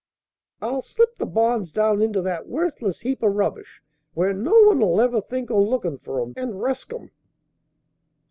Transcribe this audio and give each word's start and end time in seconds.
"I'll 0.63 0.81
slip 0.81 1.17
the 1.17 1.27
bonds 1.27 1.71
down 1.71 2.01
into 2.01 2.23
that 2.23 2.47
worthless 2.47 3.01
heap 3.01 3.21
o' 3.23 3.27
rubbish, 3.27 3.83
where 4.15 4.33
no 4.33 4.59
one 4.63 4.81
'ull 4.81 4.99
ever 4.99 5.21
think 5.21 5.51
o' 5.51 5.61
lookin' 5.61 5.99
for 5.99 6.19
'em, 6.19 6.33
and 6.35 6.53
resk 6.59 6.91
'em." 6.91 7.11